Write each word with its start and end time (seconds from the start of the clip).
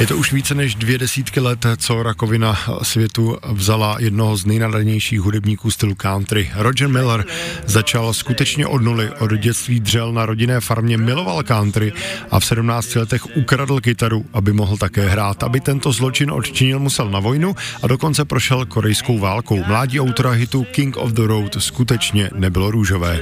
Je 0.00 0.06
to 0.06 0.16
už 0.16 0.32
více 0.32 0.54
než 0.54 0.74
dvě 0.74 0.98
desítky 0.98 1.40
let, 1.40 1.66
co 1.76 2.02
rakovina 2.02 2.58
světu 2.82 3.38
vzala 3.52 3.96
jednoho 3.98 4.36
z 4.36 4.46
nejnadanějších 4.46 5.20
hudebníků 5.20 5.70
stylu 5.70 5.94
country. 5.94 6.50
Roger 6.54 6.88
Miller 6.88 7.24
začal 7.66 8.14
skutečně 8.14 8.66
od 8.66 8.82
nuly, 8.82 9.10
od 9.10 9.32
dětství 9.32 9.80
dřel 9.80 10.12
na 10.12 10.26
rodinné 10.26 10.60
farmě, 10.60 10.96
miloval 10.96 11.42
country 11.42 11.92
a 12.30 12.40
v 12.40 12.44
17 12.44 12.94
letech 12.94 13.36
ukradl 13.36 13.80
kytaru, 13.80 14.24
aby 14.32 14.52
mohl 14.52 14.76
také 14.76 15.08
hrát. 15.08 15.42
Aby 15.42 15.60
tento 15.60 15.92
zločin 15.92 16.30
odčinil, 16.30 16.78
musel 16.78 17.10
na 17.10 17.20
vojnu 17.20 17.56
a 17.82 17.86
dokonce 17.86 18.24
prošel 18.24 18.66
korejskou 18.66 19.18
válkou. 19.18 19.64
Mládí 19.64 20.00
autora 20.00 20.30
hitu 20.30 20.64
King 20.64 20.96
of 20.96 21.12
the 21.12 21.22
Road 21.26 21.56
skutečně 21.58 22.30
nebylo 22.34 22.70
růžové. 22.70 23.20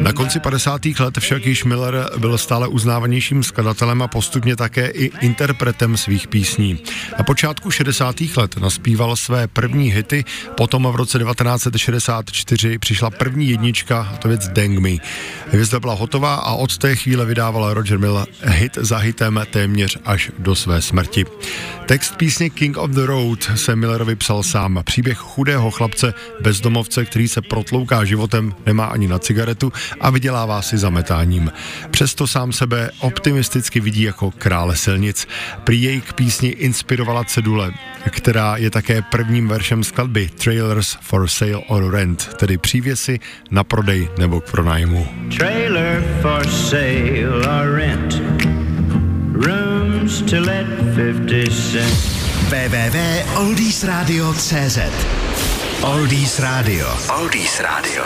Na 0.00 0.12
konci 0.12 0.40
50. 0.40 0.80
let 1.00 1.18
však 1.18 1.46
již 1.46 1.64
Miller 1.64 2.10
byl 2.18 2.38
stále 2.38 2.68
uznávanějším 2.68 3.42
skladatelem 3.42 4.01
a 4.02 4.08
postupně 4.08 4.56
také 4.56 4.88
i 4.88 5.10
interpretem 5.20 5.96
svých 5.96 6.28
písní. 6.28 6.78
Na 7.18 7.24
počátku 7.24 7.70
60. 7.70 8.16
let 8.36 8.56
naspíval 8.56 9.16
své 9.16 9.48
první 9.48 9.92
hity, 9.92 10.24
potom 10.56 10.88
v 10.92 10.96
roce 10.96 11.18
1964 11.18 12.78
přišla 12.78 13.10
první 13.10 13.50
jednička, 13.50 14.08
a 14.14 14.16
to 14.16 14.28
věc 14.28 14.48
Dang 14.48 14.78
Me. 14.78 14.90
Hvězda 15.50 15.80
byla 15.80 15.94
hotová 15.94 16.34
a 16.34 16.52
od 16.52 16.78
té 16.78 16.96
chvíle 16.96 17.24
vydával 17.26 17.74
Roger 17.74 17.98
Miller 17.98 18.26
hit 18.42 18.78
za 18.80 18.98
hitem 18.98 19.40
téměř 19.50 19.98
až 20.04 20.30
do 20.38 20.54
své 20.54 20.82
smrti. 20.82 21.24
Text 21.86 22.16
písně 22.16 22.50
King 22.50 22.76
of 22.76 22.90
the 22.90 23.04
Road 23.04 23.50
se 23.54 23.76
Millerovi 23.76 24.16
psal 24.16 24.42
sám. 24.42 24.80
Příběh 24.84 25.18
chudého 25.18 25.70
chlapce 25.70 26.14
bezdomovce, 26.40 27.04
který 27.04 27.28
se 27.28 27.42
protlouká 27.42 28.04
životem, 28.04 28.54
nemá 28.66 28.84
ani 28.84 29.08
na 29.08 29.18
cigaretu 29.18 29.72
a 30.00 30.10
vydělává 30.10 30.62
si 30.62 30.78
zametáním. 30.78 31.52
Přesto 31.90 32.26
sám 32.26 32.52
sebe 32.52 32.90
optimisticky 32.98 33.80
vidí 33.80 33.91
jako 33.96 34.30
krále 34.30 34.76
silnic. 34.76 35.28
Prý 35.64 35.82
jej 35.82 36.00
k 36.00 36.12
písni 36.12 36.48
inspirovala 36.48 37.24
cedule, 37.24 37.72
která 38.10 38.56
je 38.56 38.70
také 38.70 39.02
prvním 39.02 39.48
veršem 39.48 39.84
skladby 39.84 40.28
Trailers 40.28 40.96
for 41.00 41.28
Sale 41.28 41.56
or 41.68 41.90
Rent, 41.90 42.34
tedy 42.34 42.58
přívěsy 42.58 43.20
na 43.50 43.64
prodej 43.64 44.08
nebo 44.18 44.40
k 44.40 44.50
pronájmu. 44.50 45.08
Trailer 45.36 46.04
for 46.22 46.48
sale 46.48 47.26
or 47.26 47.72
rent. 47.74 48.22
Rooms 49.32 50.22
to 50.22 50.40
let 50.40 50.66
50 50.94 51.50
cents. 51.72 52.22
www.oldiesradio.cz 52.48 54.78
Oldies 55.82 56.38
Radio. 56.38 56.86
Oldies 57.08 57.60
Radio. 57.60 58.04